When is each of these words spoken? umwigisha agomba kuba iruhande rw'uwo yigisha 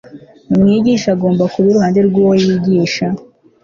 umwigisha 0.53 1.07
agomba 1.15 1.43
kuba 1.51 1.65
iruhande 1.69 1.99
rw'uwo 2.07 2.33
yigisha 2.43 3.05